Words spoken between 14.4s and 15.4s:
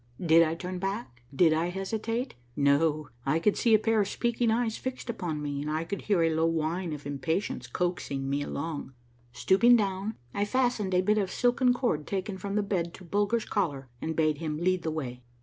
lead the way.